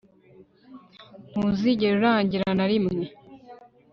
[1.31, 3.03] ntuzigera urangira na rimwe